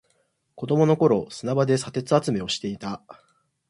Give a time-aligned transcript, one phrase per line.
[0.55, 3.03] 子供の頃、砂場で砂鉄集めをしていた。